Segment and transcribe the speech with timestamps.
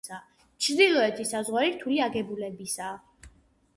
[0.67, 3.33] ჩრდილოეთი საზღვარი რთული აგებულებისაა.